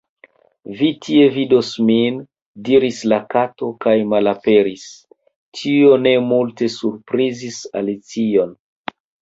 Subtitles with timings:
[0.77, 2.17] "Vi tie vidos min,"
[2.69, 4.87] diris la Kato kaj—malaperis!
[5.61, 8.61] Tio ne multe surprizis Alicion.